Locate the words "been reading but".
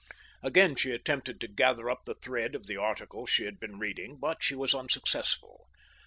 3.59-4.41